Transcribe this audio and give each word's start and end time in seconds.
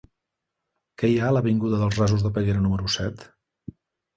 Què 1.01 1.09
hi 1.11 1.19
ha 1.19 1.27
a 1.27 1.35
l'avinguda 1.37 1.81
dels 1.83 1.99
Rasos 2.01 2.25
de 2.29 2.33
Peguera 2.39 2.65
número 2.65 2.91
set? 2.95 3.25